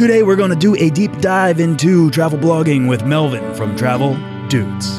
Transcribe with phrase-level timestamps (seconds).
[0.00, 4.14] Today we're going to do a deep dive into travel blogging with Melvin from Travel
[4.48, 4.98] Dudes.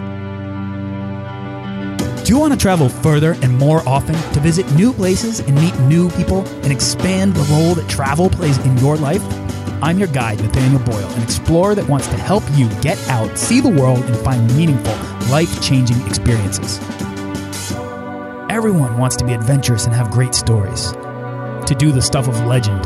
[2.24, 5.76] Do you want to travel further and more often to visit new places and meet
[5.79, 9.24] new people and expand the role that travel plays in your life?
[9.82, 13.59] I'm your guide, Nathaniel Boyle, an explorer that wants to help you get out, see
[13.59, 14.93] the world, and find meaningful,
[15.31, 16.77] life changing experiences.
[18.52, 22.86] Everyone wants to be adventurous and have great stories, to do the stuff of legend.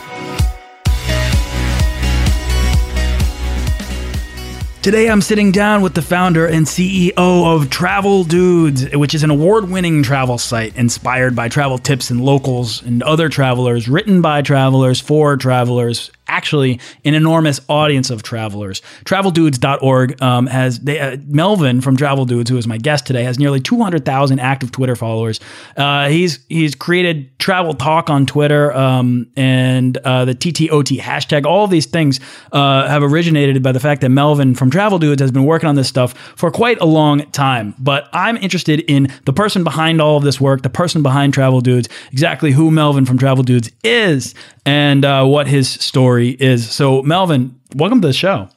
[4.81, 9.29] Today, I'm sitting down with the founder and CEO of Travel Dudes, which is an
[9.29, 14.41] award winning travel site inspired by travel tips and locals and other travelers, written by
[14.41, 18.81] travelers for travelers, actually an enormous audience of travelers.
[19.05, 23.37] TravelDudes.org um, has they, uh, Melvin from Travel Dudes, who is my guest today, has
[23.37, 25.39] nearly 200,000 active Twitter followers.
[25.75, 31.45] Uh, he's he's created Travel Talk on Twitter um, and uh, the TTOT hashtag.
[31.45, 32.19] All these things
[32.51, 35.75] uh, have originated by the fact that Melvin from Travel Dudes has been working on
[35.75, 37.75] this stuff for quite a long time.
[37.77, 41.61] But I'm interested in the person behind all of this work, the person behind Travel
[41.61, 44.33] Dudes, exactly who Melvin from Travel Dudes is,
[44.65, 46.69] and uh, what his story is.
[46.69, 48.49] So, Melvin, welcome to the show.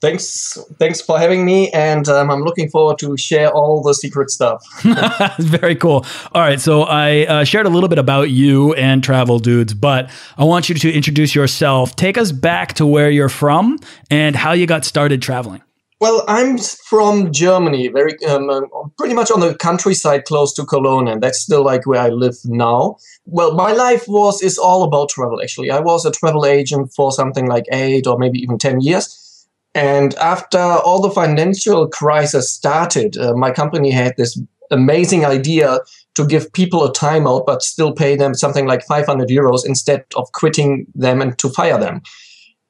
[0.00, 4.30] Thanks, thanks for having me, and um, I'm looking forward to share all the secret
[4.30, 4.64] stuff.
[5.38, 6.06] Very cool.
[6.32, 10.10] All right, so I uh, shared a little bit about you and Travel Dudes, but
[10.38, 11.96] I want you to introduce yourself.
[11.96, 13.78] Take us back to where you're from
[14.10, 15.60] and how you got started traveling.
[16.00, 18.62] Well, I'm from Germany, very um, uh,
[18.96, 22.36] pretty much on the countryside, close to Cologne, and that's still like where I live
[22.46, 22.96] now.
[23.26, 25.42] Well, my life was is all about travel.
[25.42, 29.46] Actually, I was a travel agent for something like eight or maybe even ten years.
[29.74, 34.40] And after all the financial crisis started, uh, my company had this
[34.70, 35.80] amazing idea
[36.14, 40.32] to give people a timeout, but still pay them something like 500 euros instead of
[40.32, 42.00] quitting them and to fire them.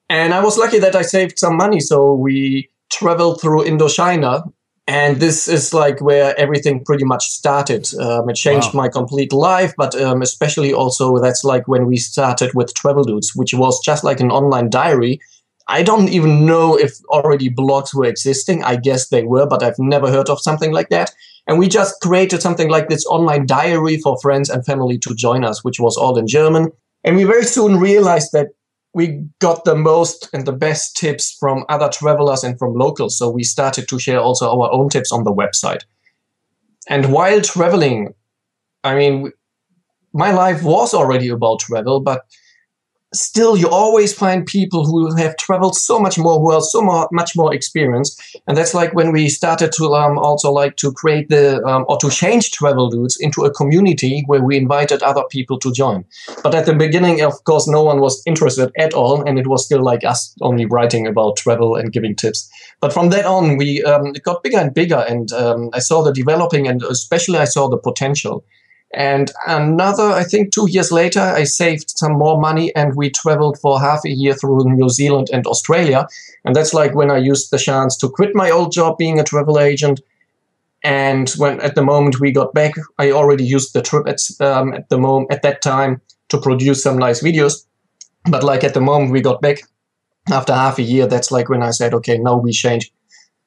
[0.08, 4.50] And I was lucky that I saved some money, so we traveled through Indochina.
[4.86, 7.88] And this is like where everything pretty much started.
[7.94, 8.82] Um, it changed wow.
[8.82, 13.32] my complete life, but um, especially also that's like when we started with Travel Dudes,
[13.36, 15.20] which was just like an online diary.
[15.68, 18.64] I don't even know if already blogs were existing.
[18.64, 21.12] I guess they were, but I've never heard of something like that.
[21.46, 25.44] And we just created something like this online diary for friends and family to join
[25.44, 26.72] us, which was all in German.
[27.04, 28.48] And we very soon realized that
[28.92, 33.16] we got the most and the best tips from other travelers and from locals.
[33.16, 35.82] So we started to share also our own tips on the website.
[36.88, 38.14] And while traveling,
[38.82, 39.32] I mean,
[40.12, 42.22] my life was already about travel, but
[43.12, 47.08] still you always find people who have traveled so much more who are so more,
[47.12, 51.28] much more experienced and that's like when we started to um, also like to create
[51.28, 55.58] the um, or to change travel dudes into a community where we invited other people
[55.58, 56.04] to join.
[56.42, 59.64] But at the beginning of course no one was interested at all and it was
[59.64, 62.48] still like us only writing about travel and giving tips.
[62.80, 65.04] But from that on we um, got bigger and bigger.
[65.08, 68.44] And um, i saw the developing and especially i saw the potential
[68.92, 73.58] and another, I think two years later, I saved some more money and we traveled
[73.60, 76.08] for half a year through New Zealand and Australia.
[76.44, 79.24] And that's like when I used the chance to quit my old job being a
[79.24, 80.00] travel agent.
[80.82, 84.72] And when at the moment we got back, I already used the trip at, um,
[84.72, 87.64] at the moment at that time to produce some nice videos.
[88.24, 89.58] But like at the moment we got back
[90.32, 92.90] after half a year, that's like when I said, okay, now we change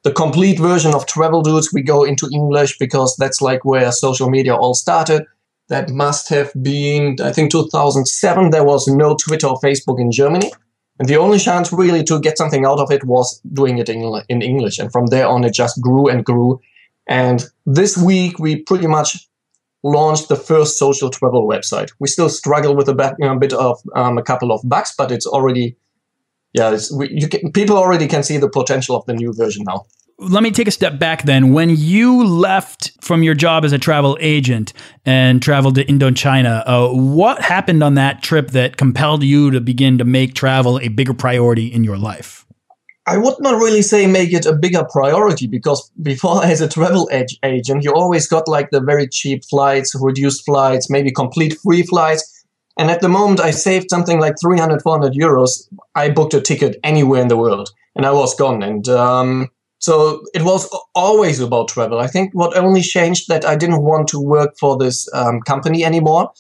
[0.04, 4.30] the complete version of Travel Dudes, we go into English because that's like where social
[4.30, 5.26] media all started.
[5.70, 8.50] That must have been, I think, 2007.
[8.50, 10.52] There was no Twitter or Facebook in Germany.
[11.00, 14.22] And the only chance really to get something out of it was doing it in,
[14.30, 14.78] in English.
[14.78, 16.60] And from there on, it just grew and grew.
[17.08, 19.28] And this week, we pretty much
[19.84, 21.92] launched the first social travel website.
[22.00, 25.76] We still struggle with a bit, of um, a couple of bugs, but it's already
[26.54, 29.64] yeah, it's, we, you can, people already can see the potential of the new version
[29.66, 29.86] now.
[30.20, 31.54] Let me take a step back then.
[31.54, 34.72] When you left from your job as a travel agent
[35.06, 39.98] and traveled to Indochina, uh, what happened on that trip that compelled you to begin
[39.98, 42.46] to make travel a bigger priority in your life?
[43.06, 47.10] I would not really say make it a bigger priority because before, as a travel
[47.12, 52.34] agent, you always got like the very cheap flights, reduced flights, maybe complete free flights
[52.78, 55.68] and at the moment, I saved something like 300, 400 euros.
[55.94, 57.70] I booked a ticket anywhere in the world.
[57.96, 58.64] and I was gone.
[58.64, 59.50] And um,
[59.84, 62.00] so it was always about travel.
[62.00, 65.84] I think what only changed that I didn't want to work for this um, company
[65.84, 66.32] anymore.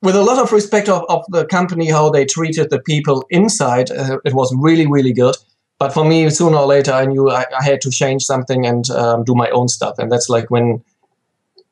[0.00, 3.90] With a lot of respect of, of the company, how they treated the people inside,
[3.90, 5.36] uh, it was really, really good.
[5.78, 8.88] But for me, sooner or later, I knew I, I had to change something and
[8.88, 9.98] um, do my own stuff.
[9.98, 10.82] And that's like when,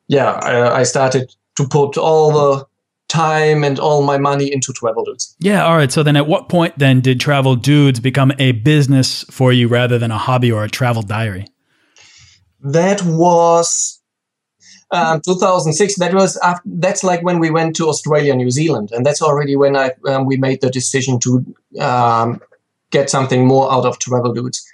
[0.07, 2.67] yeah, I, I started to put all the
[3.07, 5.35] time and all my money into travel dudes.
[5.39, 5.91] Yeah, all right.
[5.91, 9.97] So then at what point then did travel dudes become a business for you rather
[9.97, 11.45] than a hobby or a travel diary?
[12.61, 14.01] That was
[14.91, 15.95] um, 2006.
[15.99, 19.55] That was after, that's like when we went to Australia, New Zealand, and that's already
[19.55, 22.41] when I um, we made the decision to um,
[22.91, 24.65] get something more out of travel dudes.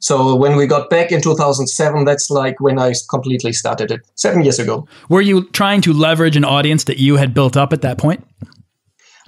[0.00, 4.42] So when we got back in 2007, that's like when I completely started it seven
[4.42, 4.86] years ago.
[5.08, 8.26] Were you trying to leverage an audience that you had built up at that point?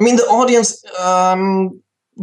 [0.01, 1.81] I mean, the audience um,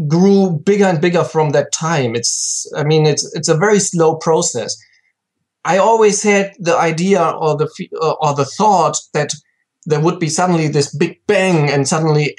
[0.07, 2.15] grew bigger and bigger from that time.
[2.15, 4.77] It's, I mean, it's it's a very slow process.
[5.65, 7.67] I always had the idea or the
[8.01, 9.33] uh, or the thought that
[9.85, 12.35] there would be suddenly this big bang and suddenly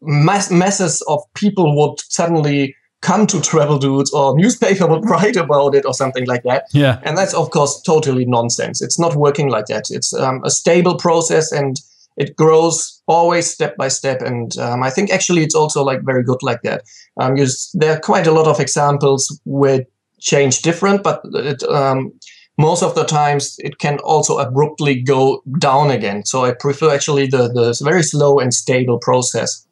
[0.00, 5.74] mass masses of people would suddenly come to travel dudes or newspaper would write about
[5.74, 6.66] it or something like that.
[6.72, 7.00] Yeah.
[7.02, 8.80] And that's of course totally nonsense.
[8.80, 9.90] It's not working like that.
[9.90, 11.76] It's um, a stable process and
[12.16, 14.22] it grows always step by step.
[14.22, 16.84] And um, i think actually it's also like very good like that.
[17.20, 19.84] Um, you, there are quite a lot of examples where
[20.20, 22.12] change different but it, um,
[22.58, 26.24] most of the times it can also abruptly go down again.
[26.24, 29.66] So i prefer actually the, the very slow and stable process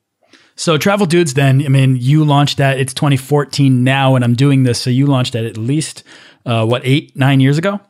[0.61, 2.79] so Travel Dudes, then, I mean, you launched that.
[2.79, 4.79] It's 2014 now, and I'm doing this.
[4.79, 6.05] So you launched that at least,
[6.45, 7.81] uh, what, eight, nine years ago?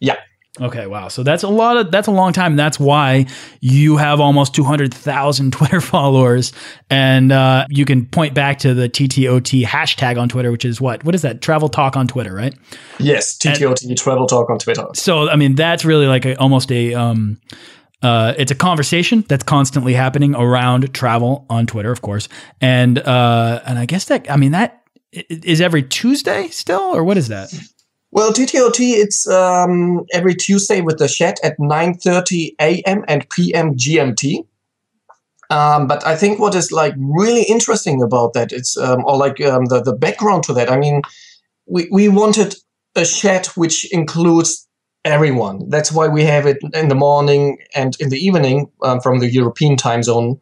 [0.00, 0.16] Yeah.
[0.60, 1.06] Okay, wow.
[1.06, 2.56] So that's a lot of that's a long time.
[2.56, 3.26] That's why
[3.60, 6.52] you have almost 200,000 Twitter followers
[6.90, 11.04] and uh, you can point back to the TTOT hashtag on Twitter which is what?
[11.04, 11.42] What is that?
[11.42, 12.54] Travel Talk on Twitter, right?
[12.98, 14.86] Yes, TTOT and, Travel Talk on Twitter.
[14.94, 17.38] So I mean that's really like a, almost a um,
[18.02, 22.28] uh, it's a conversation that's constantly happening around travel on Twitter, of course,
[22.60, 24.82] and uh, and I guess that I mean that
[25.12, 27.52] is every Tuesday still, or what is that?
[28.10, 33.04] Well, TTOT it's um, every Tuesday with the chat at nine thirty a.m.
[33.08, 33.74] and p.m.
[33.74, 34.46] GMT.
[35.48, 39.40] Um, but I think what is like really interesting about that, it's um, or like
[39.40, 40.70] um, the the background to that.
[40.70, 41.02] I mean,
[41.66, 42.56] we we wanted
[42.94, 44.65] a chat which includes
[45.06, 45.68] everyone.
[45.70, 49.30] That's why we have it in the morning and in the evening um, from the
[49.30, 50.38] European time zone.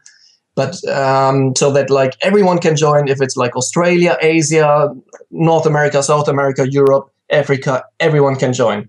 [0.57, 4.89] But um, so that like everyone can join if it's like Australia, Asia,
[5.31, 8.89] North America, South America, Europe, Africa, everyone can join.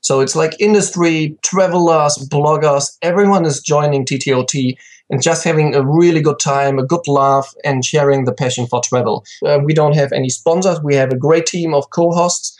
[0.00, 4.76] So it's like industry, travelers, bloggers, everyone is joining TTOT
[5.10, 8.80] and just having a really good time, a good laugh, and sharing the passion for
[8.80, 9.24] travel.
[9.44, 10.82] Uh, we don't have any sponsors.
[10.82, 12.58] We have a great team of co hosts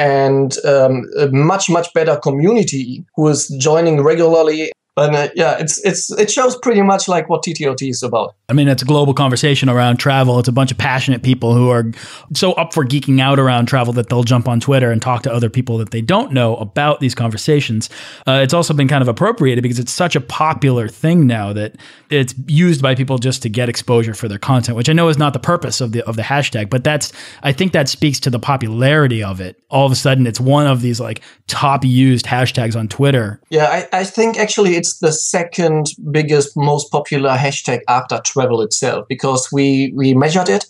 [0.00, 5.78] and um, a much much better community who is joining regularly and uh, yeah, it's
[5.84, 8.34] it's it shows pretty much like what TTOT is about.
[8.48, 10.38] I mean, it's a global conversation around travel.
[10.38, 11.90] It's a bunch of passionate people who are
[12.34, 15.32] so up for geeking out around travel that they'll jump on Twitter and talk to
[15.32, 17.88] other people that they don't know about these conversations.
[18.26, 21.76] Uh, it's also been kind of appropriated because it's such a popular thing now that
[22.10, 25.18] it's used by people just to get exposure for their content, which I know is
[25.18, 27.12] not the purpose of the of the hashtag, but that's
[27.42, 29.62] I think that speaks to the popularity of it.
[29.70, 33.40] All of a sudden, it's one of these like top used hashtags on Twitter.
[33.50, 39.06] Yeah, I, I think actually it's the second biggest, most popular hashtag after travel itself
[39.08, 40.66] because we we measured it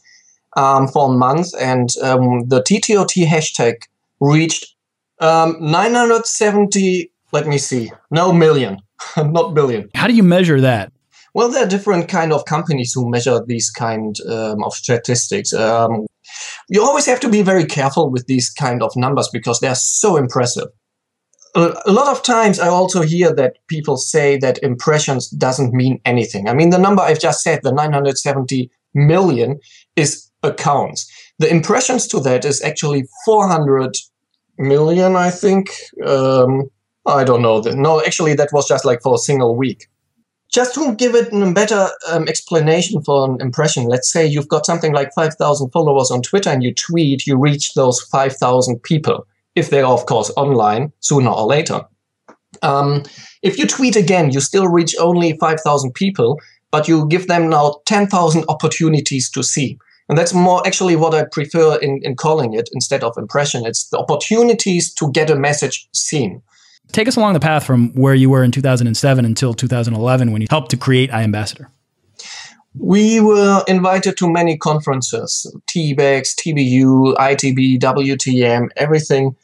[0.57, 3.75] um, for a month, and um, the TTOT hashtag
[4.21, 4.75] reached
[5.21, 7.11] um, 970.
[7.33, 8.79] Let me see, no million,
[9.17, 9.89] not billion.
[9.95, 10.93] How do you measure that?
[11.33, 15.53] Well, there are different kind of companies who measure these kind um, of statistics.
[15.53, 16.07] Um,
[16.69, 19.77] you always have to be very careful with these kind of numbers because they are
[19.77, 20.69] so impressive
[21.55, 26.49] a lot of times I also hear that people say that impressions doesn't mean anything.
[26.49, 29.61] I mean, the number I've just said, the 970 million,
[29.97, 31.11] is accounts.
[31.39, 33.97] The impressions to that is actually 400
[34.59, 35.71] million, I think.
[36.05, 36.71] Um,
[37.07, 37.61] I don't know.
[37.61, 39.89] That no, actually, that was just like for a single week.
[40.53, 44.67] Just to give it a better um, explanation for an impression, let's say you've got
[44.67, 49.71] something like 5,000 followers on Twitter and you tweet, you reach those 5,000 people if
[49.71, 51.83] they're of course online sooner or later.
[52.63, 53.05] Um,
[53.43, 56.39] if you tweet again, you still reach only 5,000 people,
[56.71, 59.79] but you give them now 10,000 opportunities to see.
[60.09, 63.65] And that's more actually what I prefer in, in calling it instead of impression.
[63.65, 66.43] It's the opportunities to get a message seen.
[66.91, 70.49] Take us along the path from where you were in 2007 until 2011 when you
[70.51, 71.69] helped to create iAmbassador.
[72.79, 79.35] We were invited to many conferences, TBEX, TBU, ITB, WTM, everything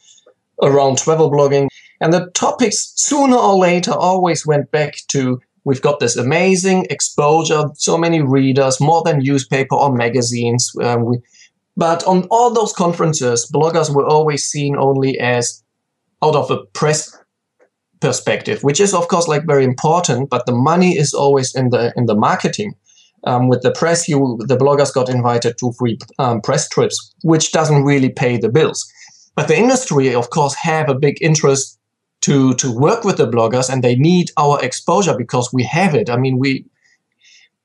[0.61, 1.67] around travel blogging.
[1.99, 7.65] And the topics sooner or later always went back to we've got this amazing exposure,
[7.73, 10.71] so many readers, more than newspaper or magazines.
[10.81, 11.19] Um, we,
[11.75, 15.63] but on all those conferences, bloggers were always seen only as
[16.23, 17.15] out of a press
[17.99, 21.93] perspective, which is of course like very important, but the money is always in the
[21.97, 22.73] in the marketing.
[23.27, 27.51] Um, with the press, you the bloggers got invited to free um, press trips, which
[27.51, 28.79] doesn't really pay the bills.
[29.35, 31.77] But the industry, of course, have a big interest
[32.21, 36.09] to to work with the bloggers, and they need our exposure because we have it.
[36.09, 36.65] I mean, we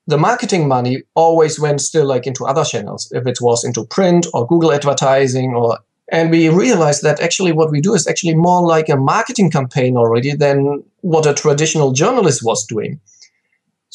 [0.05, 4.27] the marketing money always went still like into other channels, if it was into print
[4.33, 5.79] or Google advertising or
[6.11, 9.95] and we realized that actually what we do is actually more like a marketing campaign
[9.97, 12.99] already than what a traditional journalist was doing.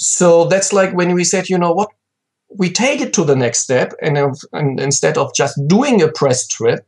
[0.01, 1.91] So that's like when we said, you know what,
[2.57, 4.17] we take it to the next step, and,
[4.53, 6.87] and instead of just doing a press trip,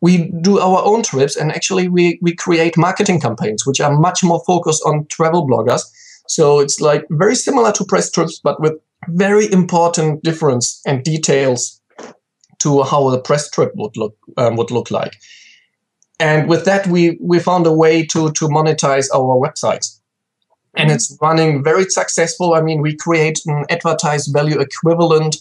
[0.00, 4.22] we do our own trips, and actually we we create marketing campaigns which are much
[4.22, 5.82] more focused on travel bloggers.
[6.28, 8.74] So it's like very similar to press trips, but with
[9.08, 11.80] very important difference and details
[12.58, 15.14] to how the press trip would look um, would look like.
[16.18, 19.95] And with that, we we found a way to to monetize our websites
[20.76, 22.54] and it's running very successful.
[22.54, 25.36] I mean, we create an advertised value equivalent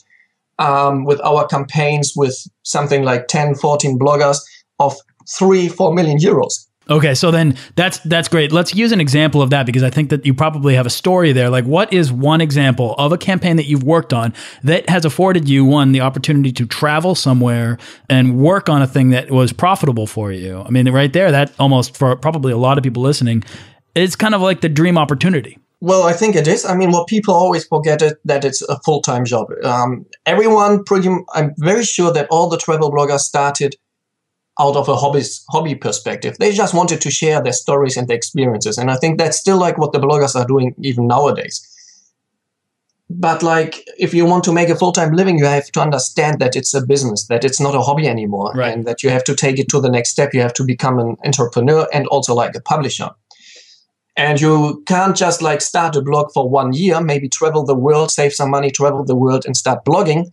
[0.59, 4.37] um, with our campaigns with something like 10, 14 bloggers
[4.79, 4.95] of
[5.37, 6.67] three, four million euros.
[6.87, 8.51] Okay, so then that's that's great.
[8.51, 11.31] Let's use an example of that because I think that you probably have a story
[11.31, 11.49] there.
[11.49, 15.49] Like, what is one example of a campaign that you've worked on that has afforded
[15.49, 20.05] you one the opportunity to travel somewhere and work on a thing that was profitable
[20.05, 20.61] for you?
[20.61, 23.43] I mean, right there, that almost for probably a lot of people listening
[23.95, 25.57] it's kind of like the dream opportunity.
[25.81, 26.65] Well, I think it is.
[26.65, 29.47] I mean, what people always forget is that it's a full time job.
[29.63, 33.75] Um, everyone, pretty, I'm very sure that all the travel bloggers started
[34.59, 36.37] out of a hobbies, hobby perspective.
[36.39, 39.57] They just wanted to share their stories and their experiences, and I think that's still
[39.57, 41.71] like what the bloggers are doing even nowadays.
[43.09, 46.39] But like, if you want to make a full time living, you have to understand
[46.39, 48.73] that it's a business, that it's not a hobby anymore, right.
[48.73, 50.33] and that you have to take it to the next step.
[50.33, 53.09] You have to become an entrepreneur and also like a publisher.
[54.17, 58.11] And you can't just like start a blog for one year, maybe travel the world,
[58.11, 60.31] save some money, travel the world, and start blogging.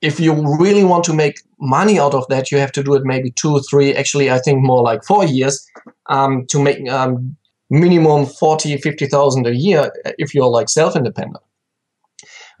[0.00, 3.04] If you really want to make money out of that, you have to do it
[3.04, 5.66] maybe two, three, actually, I think more like four years
[6.06, 7.36] um, to make um,
[7.68, 11.44] minimum 40, 50,000 a year if you're like self independent.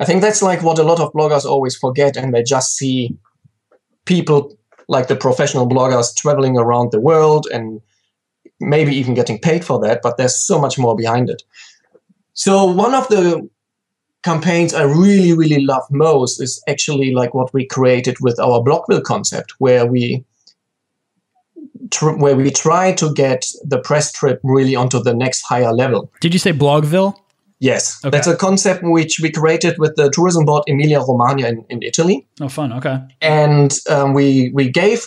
[0.00, 3.16] I think that's like what a lot of bloggers always forget, and they just see
[4.04, 4.56] people
[4.88, 7.80] like the professional bloggers traveling around the world and
[8.60, 11.42] maybe even getting paid for that, but there's so much more behind it.
[12.34, 13.48] So one of the
[14.22, 19.02] campaigns I really, really love most is actually like what we created with our Blogville
[19.02, 20.24] concept, where we
[21.90, 26.12] tr- where we try to get the press trip really onto the next higher level.
[26.20, 27.14] Did you say Blogville?
[27.62, 28.10] Yes, okay.
[28.10, 32.26] that's a concept which we created with the tourism board Emilia Romagna in, in Italy.
[32.40, 32.72] Oh, fun!
[32.72, 35.06] Okay, and um, we we gave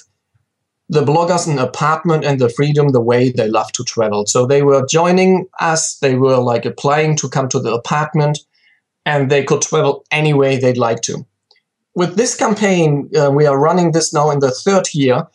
[0.90, 4.26] the bloggers an apartment and the freedom the way they love to travel.
[4.26, 8.40] So they were joining us, they were like applying to come to the apartment,
[9.06, 11.26] and they could travel any way they'd like to.
[11.96, 15.28] With this campaign, uh, we are running this now in the third year.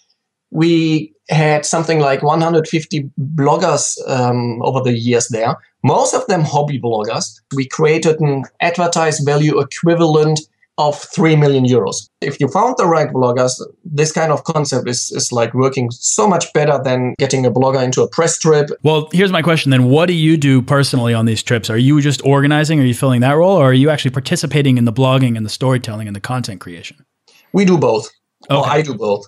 [0.50, 6.80] We had something like 150 bloggers um, over the years there, most of them hobby
[6.80, 7.40] bloggers.
[7.54, 10.40] We created an advertised value equivalent
[10.78, 12.08] of 3 million euros.
[12.20, 16.28] If you found the right bloggers, this kind of concept is, is like working so
[16.28, 18.70] much better than getting a blogger into a press trip.
[18.84, 19.84] Well, here's my question then.
[19.84, 21.68] What do you do personally on these trips?
[21.68, 22.80] Are you just organizing?
[22.80, 23.56] Are you filling that role?
[23.56, 27.04] Or are you actually participating in the blogging and the storytelling and the content creation?
[27.52, 28.08] We do both.
[28.48, 28.70] Okay.
[28.70, 29.26] I do both.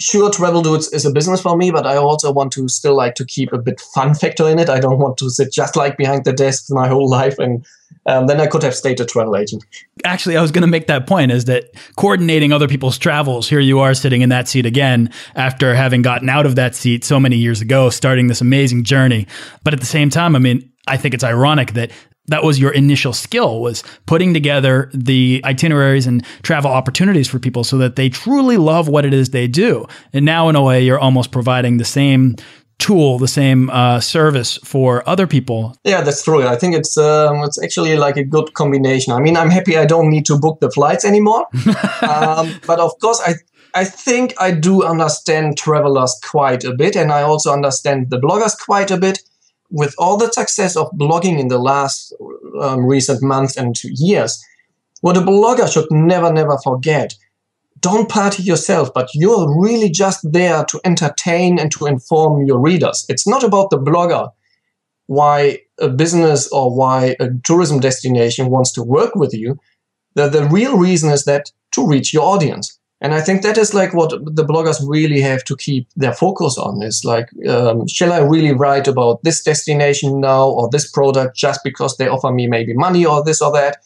[0.00, 3.16] Sure, Travel Dudes is a business for me, but I also want to still like
[3.16, 4.68] to keep a bit fun factor in it.
[4.68, 7.66] I don't want to sit just like behind the desk my whole life and
[8.08, 9.64] um, then I could have stayed a travel agent.
[10.02, 11.64] Actually, I was going to make that point is that
[11.96, 16.30] coordinating other people's travels, here you are sitting in that seat again after having gotten
[16.30, 19.26] out of that seat so many years ago, starting this amazing journey.
[19.62, 21.90] But at the same time, I mean, I think it's ironic that
[22.28, 27.62] that was your initial skill was putting together the itineraries and travel opportunities for people
[27.62, 29.86] so that they truly love what it is they do.
[30.14, 32.36] And now in a way you're almost providing the same
[32.78, 35.76] tool, the same uh, service for other people.
[35.84, 36.46] Yeah, that's true.
[36.46, 39.12] I think it's um, it's actually like a good combination.
[39.12, 41.46] I mean, I'm happy I don't need to book the flights anymore,
[42.02, 43.34] um, but of course, I
[43.74, 48.56] I think I do understand travelers quite a bit, and I also understand the bloggers
[48.58, 49.18] quite a bit.
[49.70, 52.14] with all the success of blogging in the last
[52.60, 54.42] um, recent months and years,
[55.00, 57.14] what a blogger should never, never forget
[57.80, 63.04] don't party yourself, but you're really just there to entertain and to inform your readers.
[63.08, 64.30] It's not about the blogger,
[65.06, 69.58] why a business or why a tourism destination wants to work with you.
[70.14, 72.78] The, the real reason is that to reach your audience.
[73.00, 76.58] And I think that is like what the bloggers really have to keep their focus
[76.58, 81.36] on is like, um, shall I really write about this destination now or this product
[81.36, 83.76] just because they offer me maybe money or this or that?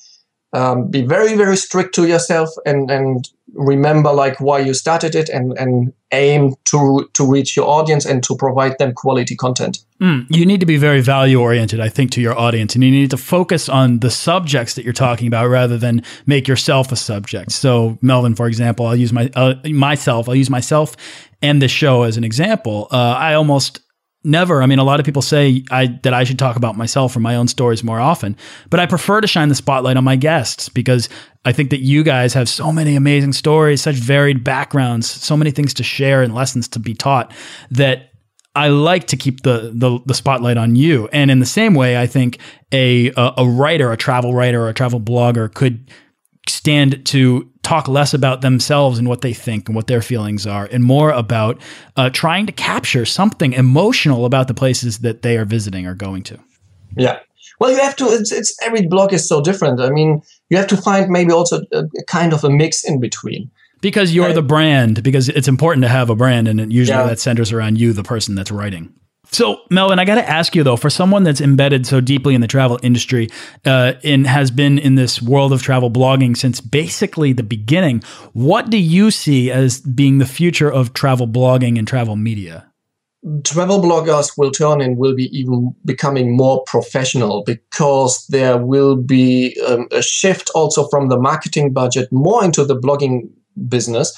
[0.54, 5.28] Um, be very, very strict to yourself and, and remember like why you started it
[5.28, 9.78] and, and aim to, to reach your audience and to provide them quality content.
[10.00, 12.90] Mm, you need to be very value oriented, I think, to your audience, and you
[12.90, 16.96] need to focus on the subjects that you're talking about rather than make yourself a
[16.96, 17.52] subject.
[17.52, 20.28] So, Melvin, for example, I'll use my uh, myself.
[20.28, 20.96] I'll use myself
[21.40, 22.88] and this show as an example.
[22.90, 23.80] Uh, I almost
[24.24, 24.62] never.
[24.62, 27.20] I mean, a lot of people say I, that I should talk about myself or
[27.20, 28.36] my own stories more often,
[28.70, 31.08] but I prefer to shine the spotlight on my guests because
[31.44, 35.50] I think that you guys have so many amazing stories, such varied backgrounds, so many
[35.50, 37.32] things to share and lessons to be taught
[37.70, 38.10] that
[38.54, 41.08] I like to keep the, the, the spotlight on you.
[41.12, 42.38] And in the same way, I think
[42.70, 45.90] a, a a writer, a travel writer, or a travel blogger could
[46.48, 50.68] stand to talk less about themselves and what they think and what their feelings are,
[50.72, 51.60] and more about
[51.96, 56.22] uh, trying to capture something emotional about the places that they are visiting or going
[56.24, 56.38] to.
[56.96, 57.20] Yeah.
[57.58, 58.06] Well, you have to.
[58.06, 59.80] It's, it's every blog is so different.
[59.80, 63.00] I mean, you have to find maybe also a, a kind of a mix in
[63.00, 63.50] between.
[63.80, 65.02] Because you're the brand.
[65.02, 67.06] Because it's important to have a brand, and usually yeah.
[67.06, 68.92] that centers around you, the person that's writing.
[69.32, 72.42] So, Melvin, I got to ask you though, for someone that's embedded so deeply in
[72.42, 73.30] the travel industry
[73.64, 78.02] uh, and has been in this world of travel blogging since basically the beginning,
[78.34, 82.68] what do you see as being the future of travel blogging and travel media?
[83.44, 89.58] Travel bloggers will turn and will be even becoming more professional because there will be
[89.66, 93.30] um, a shift also from the marketing budget more into the blogging
[93.68, 94.12] business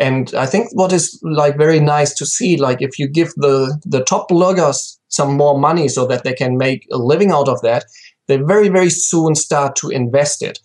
[0.00, 3.78] and I think what is like very nice to see, like if you give the
[3.84, 7.60] the top bloggers some more money so that they can make a living out of
[7.62, 7.84] that,
[8.26, 10.58] they very very soon start to invest it,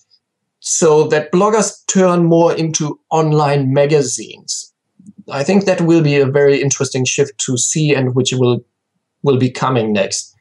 [0.60, 4.74] so that bloggers turn more into online magazines.
[5.30, 8.60] I think that will be a very interesting shift to see, and which will
[9.24, 10.34] will be coming next.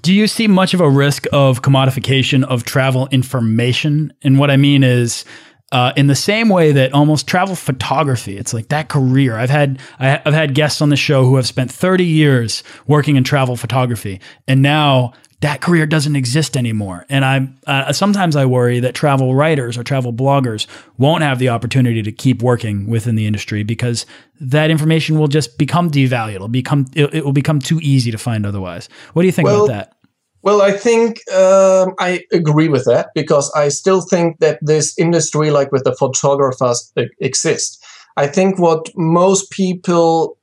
[0.00, 4.12] Do you see much of a risk of commodification of travel information?
[4.22, 5.24] And what I mean is
[5.70, 9.36] uh, in the same way that almost travel photography, it's like that career.
[9.36, 13.16] I've had I, have had guests on the show who have spent 30 years working
[13.16, 17.04] in travel photography, and now that career doesn't exist anymore.
[17.08, 21.50] And I uh, sometimes I worry that travel writers or travel bloggers won't have the
[21.50, 24.06] opportunity to keep working within the industry because
[24.40, 26.36] that information will just become devalued.
[26.36, 28.88] It'll become it, it will become too easy to find otherwise.
[29.12, 29.97] What do you think well, about that?
[30.42, 35.50] Well, I think um, I agree with that because I still think that this industry,
[35.50, 37.78] like with the photographers, exists.
[38.16, 40.38] I think what most people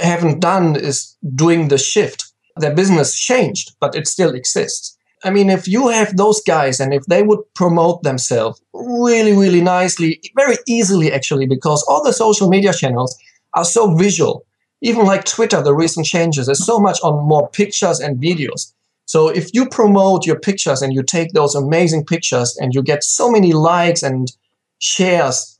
[0.00, 2.32] haven't done is doing the shift.
[2.56, 4.96] Their business changed, but it still exists.
[5.22, 9.60] I mean, if you have those guys and if they would promote themselves really, really
[9.60, 13.18] nicely, very easily actually, because all the social media channels
[13.52, 14.46] are so visual.
[14.80, 18.72] Even like Twitter, the recent changes, there's so much on more pictures and videos
[19.10, 23.02] so if you promote your pictures and you take those amazing pictures and you get
[23.02, 24.30] so many likes and
[24.78, 25.58] shares,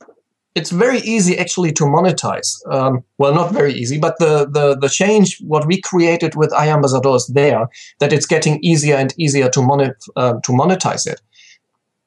[0.55, 2.49] it's very easy actually to monetize.
[2.71, 7.13] Um, well, not very easy, but the, the, the change, what we created with iAmbassador
[7.13, 7.67] is there,
[7.99, 11.19] that it's getting easier and easier to, monet, uh, to monetize it.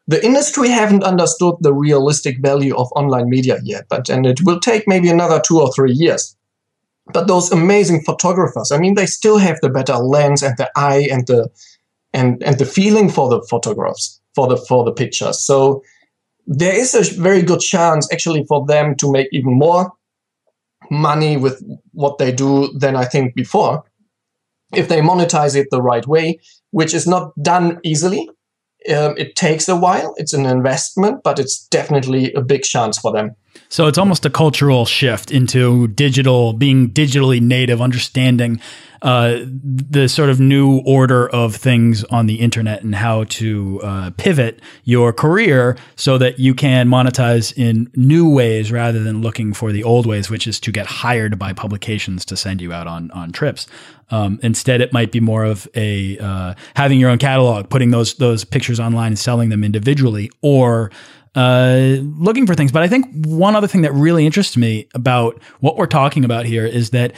[0.08, 4.60] The industry haven't understood the realistic value of online media yet, but and it will
[4.60, 6.36] take maybe another two or three years
[7.12, 11.06] but those amazing photographers i mean they still have the better lens and the eye
[11.10, 11.48] and the
[12.14, 15.44] and and the feeling for the photographs for the for the pictures.
[15.44, 15.82] So
[16.46, 19.92] there is a very good chance actually for them to make even more
[20.90, 21.62] money with
[21.92, 23.82] what they do than i think before
[24.74, 26.38] if they monetize it the right way
[26.72, 28.28] which is not done easily.
[28.86, 30.12] Um, it takes a while.
[30.18, 33.34] It's an investment but it's definitely a big chance for them
[33.68, 38.60] so it's almost a cultural shift into digital, being digitally native, understanding
[39.04, 44.10] uh, the sort of new order of things on the internet and how to uh,
[44.16, 49.72] pivot your career so that you can monetize in new ways rather than looking for
[49.72, 53.10] the old ways, which is to get hired by publications to send you out on
[53.10, 53.66] on trips.
[54.10, 58.14] Um, instead, it might be more of a uh, having your own catalog, putting those
[58.14, 60.90] those pictures online and selling them individually, or
[61.34, 62.72] uh, looking for things.
[62.72, 66.46] But I think one other thing that really interests me about what we're talking about
[66.46, 67.12] here is that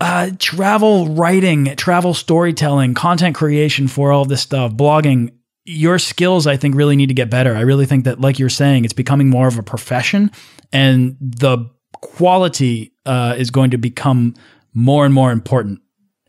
[0.00, 5.32] uh, travel writing, travel storytelling, content creation for all this stuff, blogging,
[5.64, 7.54] your skills, I think, really need to get better.
[7.54, 10.30] I really think that, like you're saying, it's becoming more of a profession,
[10.72, 14.34] and the quality uh, is going to become
[14.72, 15.80] more and more important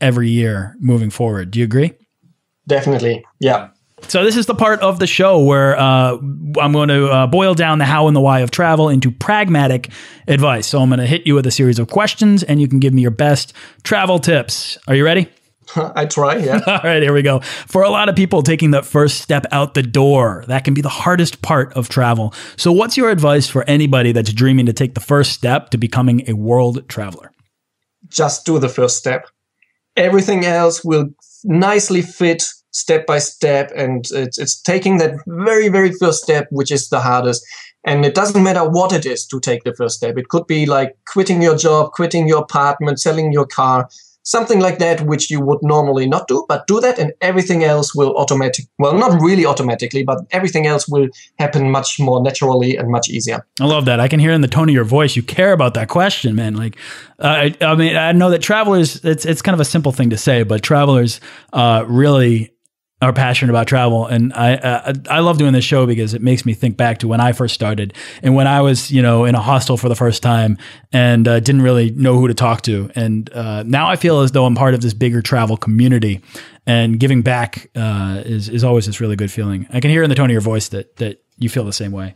[0.01, 1.51] every year moving forward.
[1.51, 1.93] Do you agree?
[2.67, 3.25] Definitely.
[3.39, 3.69] Yeah.
[4.07, 6.17] So this is the part of the show where uh,
[6.59, 9.89] I'm going to uh, boil down the how and the why of travel into pragmatic
[10.27, 10.67] advice.
[10.67, 12.93] So I'm going to hit you with a series of questions, and you can give
[12.93, 14.77] me your best travel tips.
[14.87, 15.29] Are you ready?
[15.75, 16.59] I try, yeah.
[16.67, 17.39] All right, here we go.
[17.39, 20.81] For a lot of people, taking that first step out the door, that can be
[20.81, 22.33] the hardest part of travel.
[22.57, 26.27] So, what's your advice for anybody that's dreaming to take the first step to becoming
[26.27, 27.31] a world traveler?
[28.07, 29.27] Just do the first step.
[29.95, 31.09] Everything else will
[31.43, 36.71] nicely fit step by step and it's, it's taking that very very first step which
[36.71, 37.45] is the hardest.
[37.85, 40.17] And it doesn't matter what it is to take the first step.
[40.17, 43.89] It could be like quitting your job quitting your apartment selling your car
[44.29, 47.95] something like that which you would normally not do but do that and everything else
[47.95, 51.07] will automatic well not really automatically but everything else will
[51.39, 53.45] happen much more naturally and much easier.
[53.59, 53.99] I love that.
[53.99, 56.53] I can hear in the tone of your voice you care about that question man.
[56.53, 56.75] Like
[57.17, 60.11] uh, I, I, mean i know that travelers it's, it's kind of a simple thing
[60.11, 61.19] to say but travelers
[61.53, 62.51] uh, really
[63.01, 66.45] are passionate about travel, and I uh, I love doing this show because it makes
[66.45, 69.35] me think back to when I first started and when I was you know in
[69.35, 70.57] a hostel for the first time
[70.91, 74.31] and uh, didn't really know who to talk to, and uh, now I feel as
[74.31, 76.21] though I'm part of this bigger travel community,
[76.65, 79.65] and giving back uh, is is always this really good feeling.
[79.71, 81.91] I can hear in the tone of your voice that that you feel the same
[81.91, 82.13] way.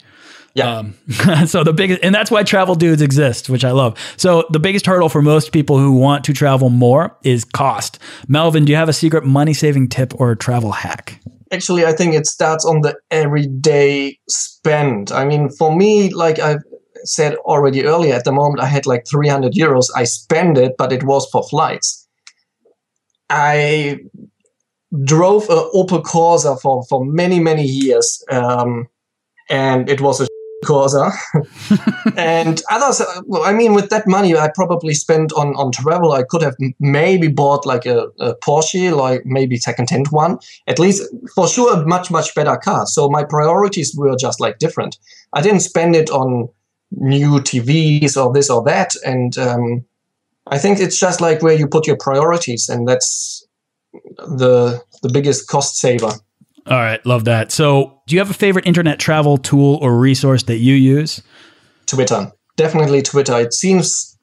[0.56, 0.78] Yeah.
[0.78, 0.96] Um,
[1.48, 3.98] so the biggest, and that's why travel dudes exist, which I love.
[4.18, 8.00] So the biggest hurdle for most people who want to travel more is cost.
[8.28, 11.20] Melvin, do you have a secret money saving tip or a travel hack?
[11.52, 15.12] Actually, I think it starts on the everyday spend.
[15.12, 16.58] I mean, for me, like I
[17.04, 19.88] said already earlier, at the moment I had like 300 euros.
[19.96, 22.08] I spend it, but it was for flights.
[23.30, 24.00] I
[25.04, 28.24] drove a Opel Corsa for, for many, many years.
[28.30, 28.88] Um,
[29.50, 30.28] and it was a
[30.64, 31.12] Corsa.
[32.18, 36.24] and others, well, I mean, with that money I probably spent on, on travel, I
[36.24, 40.40] could have maybe bought like a, a Porsche, like maybe second-hand one.
[40.68, 41.04] At least,
[41.36, 42.86] for sure, a much, much better car.
[42.86, 44.98] So my priorities were just like different.
[45.34, 46.50] I didn't spend it on
[46.92, 48.96] new TVs or this or that.
[49.06, 49.86] And um,
[50.48, 53.46] I think it's just like where you put your priorities, and that's
[54.18, 56.12] the the biggest cost saver.
[56.66, 57.52] All right, love that.
[57.52, 61.22] So, do you have a favorite internet travel tool or resource that you use?
[61.86, 62.32] Twitter.
[62.56, 63.38] Definitely Twitter.
[63.40, 64.18] It seems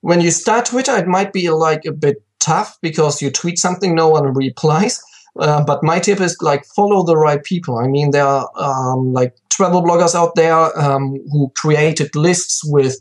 [0.00, 3.94] when you start Twitter, it might be like a bit tough because you tweet something,
[3.94, 5.02] no one replies.
[5.38, 7.76] Uh, but my tip is like follow the right people.
[7.76, 12.96] I mean, there are um, like travel bloggers out there um, who created lists with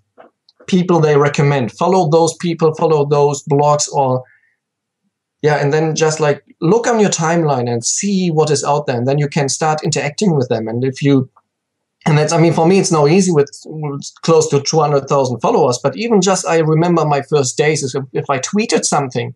[0.68, 1.72] people they recommend.
[1.72, 4.22] Follow those people, follow those blogs or
[5.46, 8.98] yeah and then just like look on your timeline and see what is out there
[8.98, 10.68] and then you can start interacting with them.
[10.68, 11.30] And if you
[12.06, 13.50] and that's i mean for me it's now easy with
[14.22, 18.30] close to 200000 followers but even just i remember my first days is if, if
[18.30, 19.34] i tweeted something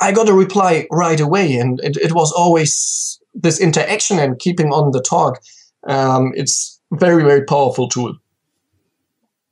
[0.00, 4.72] i got a reply right away and it, it was always this interaction and keeping
[4.72, 5.40] on the talk.
[5.86, 8.16] Um, it's very very powerful tool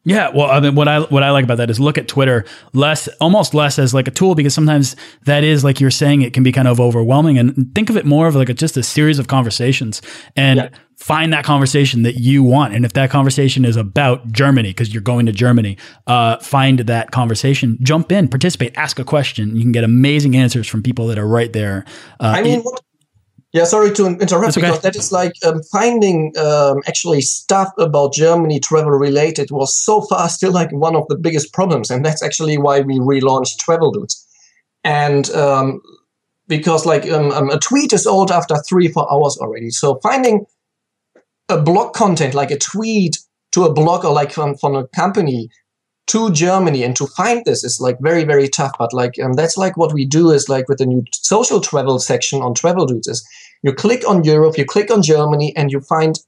[0.06, 2.44] yeah, well, I mean, what I what I like about that is look at Twitter
[2.72, 6.32] less, almost less as like a tool because sometimes that is like you're saying it
[6.32, 8.84] can be kind of overwhelming, and think of it more of like a, just a
[8.84, 10.00] series of conversations
[10.36, 10.68] and yeah.
[10.96, 12.72] find that conversation that you want.
[12.72, 17.10] And if that conversation is about Germany because you're going to Germany, uh, find that
[17.10, 19.56] conversation, jump in, participate, ask a question.
[19.56, 21.84] You can get amazing answers from people that are right there.
[22.20, 22.80] Uh, I mean, what,
[23.56, 24.66] yeah, sorry to interrupt okay.
[24.66, 30.02] because that is like um, finding um, actually stuff about Germany travel related was so
[30.02, 33.92] far still like one of the biggest problems, and that's actually why we relaunched Travel
[33.92, 34.22] Dudes.
[34.84, 35.80] And um,
[36.48, 40.44] because like um, um, a tweet is old after three four hours already, so finding
[41.48, 43.16] a blog content like a tweet
[43.52, 45.48] to a blog or like from, from a company
[46.06, 48.72] to Germany and to find this is like very very tough.
[48.78, 51.98] But like um, that's like what we do is like with the new social travel
[51.98, 53.26] section on Travel Dudes is
[53.62, 56.18] you click on Europe, you click on Germany, and you find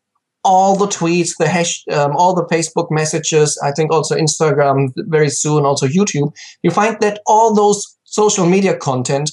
[0.44, 3.58] all the tweets, the hash, um, all the Facebook messages.
[3.62, 6.32] I think also Instagram very soon, also YouTube.
[6.62, 9.30] You find that all those social media content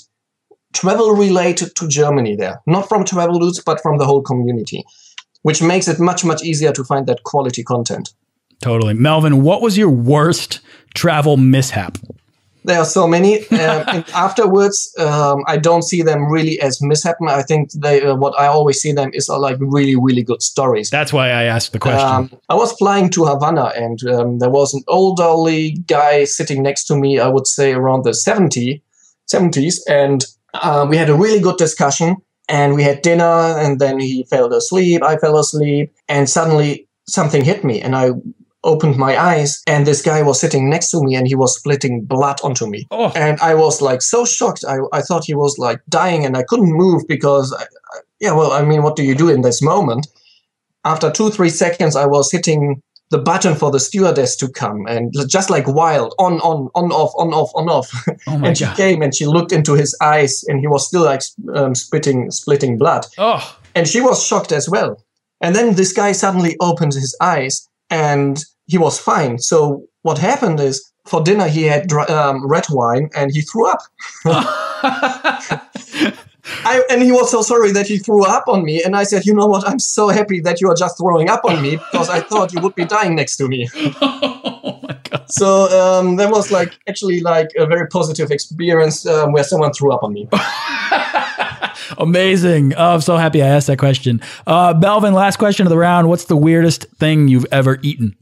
[0.73, 4.83] travel related to Germany there, not from travel dudes, but from the whole community,
[5.43, 8.13] which makes it much much easier to find that quality content.
[8.65, 9.43] Totally, Melvin.
[9.43, 10.59] What was your worst
[10.95, 11.99] travel mishap?
[12.63, 13.47] There are so many.
[13.49, 13.49] Um,
[13.87, 17.29] and afterwards, um, I don't see them really as mishappen.
[17.29, 20.41] I think they, uh, what I always see them is uh, like really, really good
[20.41, 20.89] stories.
[20.89, 22.07] That's why I asked the question.
[22.07, 26.85] Um, I was flying to Havana, and um, there was an elderly guy sitting next
[26.85, 27.19] to me.
[27.19, 28.81] I would say around the 70,
[29.31, 30.25] 70s, and
[30.55, 32.15] uh, we had a really good discussion.
[32.49, 33.23] And we had dinner,
[33.59, 35.03] and then he fell asleep.
[35.03, 38.11] I fell asleep, and suddenly something hit me, and I
[38.65, 42.03] opened my eyes and this guy was sitting next to me and he was splitting
[42.03, 42.85] blood onto me.
[42.91, 43.11] Oh.
[43.15, 44.65] And I was like so shocked.
[44.67, 48.33] I, I thought he was like dying and I couldn't move because, I, I, yeah,
[48.33, 50.07] well, I mean, what do you do in this moment?
[50.83, 55.13] After two, three seconds, I was hitting the button for the stewardess to come and
[55.27, 57.89] just like wild on, on, on, off, on, off, on, off.
[58.27, 58.77] Oh my and she God.
[58.77, 61.21] came and she looked into his eyes and he was still like
[61.53, 63.05] um, spitting, splitting blood.
[63.19, 64.97] Oh, And she was shocked as well.
[65.41, 69.39] And then this guy suddenly opened his eyes and he was fine.
[69.39, 73.67] So what happened is for dinner he had dr- um, red wine and he threw
[73.67, 73.81] up.
[76.63, 78.83] I, and he was so sorry that he threw up on me.
[78.83, 79.67] And I said, you know what?
[79.67, 82.61] I'm so happy that you are just throwing up on me because I thought you
[82.61, 83.67] would be dying next to me.
[83.75, 85.25] oh my god.
[85.27, 89.91] So um, that was like actually like a very positive experience um, where someone threw
[89.91, 90.27] up on me.
[91.97, 92.73] Amazing.
[92.75, 94.21] Oh, I'm so happy I asked that question.
[94.45, 96.09] Uh, Melvin, last question of the round.
[96.09, 98.15] What's the weirdest thing you've ever eaten?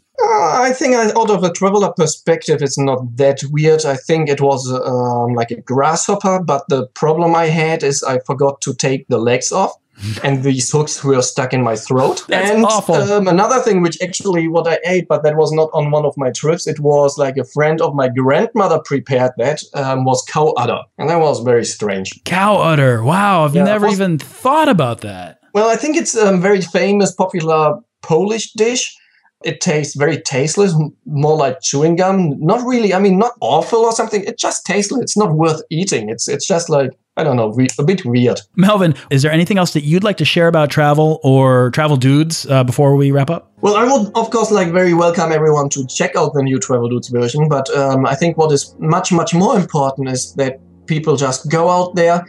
[0.43, 3.85] Uh, I think out of a traveler perspective, it's not that weird.
[3.85, 8.19] I think it was um, like a grasshopper, but the problem I had is I
[8.19, 9.73] forgot to take the legs off.
[10.23, 12.25] and these hooks were stuck in my throat.
[12.27, 12.95] That's and awful.
[12.95, 16.15] Um, another thing, which actually what I ate, but that was not on one of
[16.17, 16.65] my trips.
[16.67, 21.09] It was like a friend of my grandmother prepared that um, was cow udder, and
[21.09, 22.21] that was very strange.
[22.25, 23.03] Cow udder.
[23.03, 25.39] Wow, I've Yeah, never was- even thought about that.
[25.53, 28.97] Well, I think it's a very famous, popular Polish dish.
[29.43, 30.73] It tastes very tasteless,
[31.05, 32.39] more like chewing gum.
[32.39, 34.23] Not really, I mean, not awful or something.
[34.23, 35.01] It just tasteless.
[35.01, 36.09] It's not worth eating.
[36.09, 38.39] It's it's just like I don't know, a bit weird.
[38.55, 42.47] Melvin, is there anything else that you'd like to share about travel or travel dudes
[42.47, 43.51] uh, before we wrap up?
[43.61, 46.89] Well, I would of course like very welcome everyone to check out the new Travel
[46.89, 47.47] Dudes version.
[47.47, 51.69] But um, I think what is much much more important is that people just go
[51.69, 52.25] out there,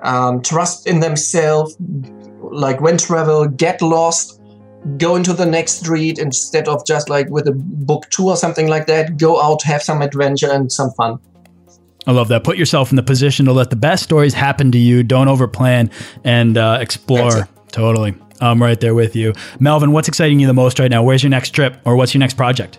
[0.00, 1.76] um, trust in themselves,
[2.40, 4.40] like when travel, get lost,
[4.98, 8.68] go into the next street instead of just like with a book tour or something
[8.68, 9.16] like that.
[9.16, 11.18] Go out, have some adventure and some fun.
[12.06, 12.44] I love that.
[12.44, 15.02] Put yourself in the position to let the best stories happen to you.
[15.02, 15.90] Don't overplan
[16.24, 17.48] and uh, explore.
[17.72, 18.14] Totally.
[18.40, 19.32] I'm right there with you.
[19.58, 21.02] Melvin, what's exciting you the most right now?
[21.02, 22.78] Where's your next trip or what's your next project?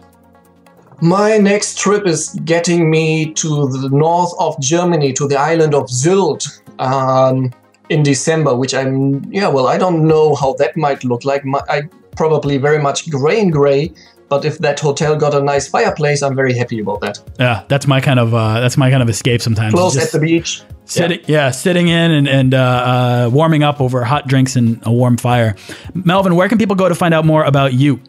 [1.01, 5.85] My next trip is getting me to the north of Germany, to the island of
[5.87, 7.53] Sylt, um,
[7.89, 8.55] in December.
[8.55, 11.45] Which I'm, yeah, well, I don't know how that might look like.
[11.45, 11.83] My, I
[12.15, 13.93] probably very much gray and gray.
[14.29, 17.19] But if that hotel got a nice fireplace, I'm very happy about that.
[17.39, 19.73] Yeah, that's my kind of uh, that's my kind of escape sometimes.
[19.73, 20.63] Close at the beach.
[20.83, 21.51] sitting, yeah.
[21.51, 25.55] sitting in and, and uh, uh, warming up over hot drinks and a warm fire.
[25.93, 28.01] Melvin, where can people go to find out more about you?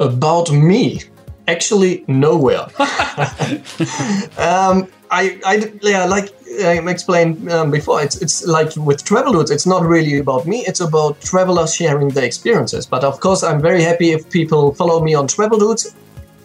[0.00, 1.02] About me,
[1.48, 2.66] actually nowhere.
[4.38, 6.28] um, I, I, yeah, like
[6.62, 10.58] I explained um, before, it's it's like with travel dudes, it's not really about me.
[10.66, 12.84] It's about travelers sharing their experiences.
[12.84, 15.96] But of course, I'm very happy if people follow me on travel dudes,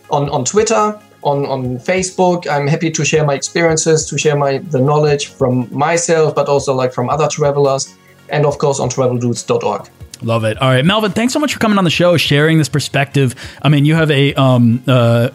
[0.10, 2.47] on on Twitter, on on Facebook.
[2.47, 6.73] I'm happy to share my experiences, to share my the knowledge from myself, but also
[6.73, 7.93] like from other travelers,
[8.29, 9.89] and of course on traveldudes.org.
[10.21, 10.57] Love it.
[10.62, 13.36] All right, Melvin, thanks so much for coming on the show, sharing this perspective.
[13.62, 15.29] I mean, you have a um uh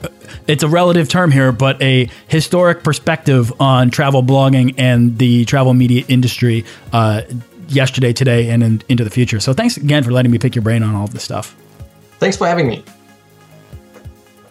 [0.47, 5.75] it's a relative term here, but a historic perspective on travel blogging and the travel
[5.75, 7.23] media industry uh
[7.69, 9.41] yesterday, today, and in, into the future.
[9.41, 11.57] So thanks again for letting me pick your brain on all of this stuff.
[12.19, 12.85] Thanks for having me.